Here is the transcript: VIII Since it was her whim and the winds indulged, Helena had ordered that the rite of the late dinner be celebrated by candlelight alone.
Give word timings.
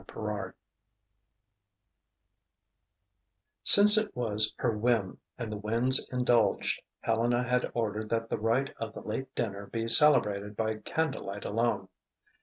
VIII 0.15 0.53
Since 3.61 3.99
it 3.99 4.15
was 4.17 4.51
her 4.57 4.75
whim 4.75 5.19
and 5.37 5.51
the 5.51 5.57
winds 5.57 6.09
indulged, 6.11 6.81
Helena 7.01 7.47
had 7.47 7.69
ordered 7.75 8.09
that 8.09 8.27
the 8.31 8.39
rite 8.39 8.73
of 8.77 8.93
the 8.95 9.01
late 9.01 9.35
dinner 9.35 9.67
be 9.67 9.87
celebrated 9.87 10.57
by 10.57 10.77
candlelight 10.77 11.45
alone. 11.45 11.87